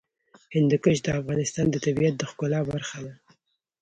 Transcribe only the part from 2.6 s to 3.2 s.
برخه ده.